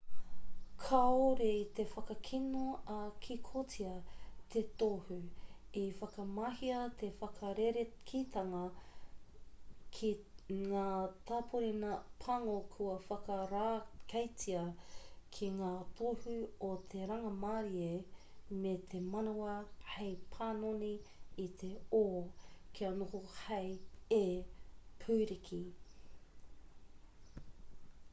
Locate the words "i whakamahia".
5.81-6.79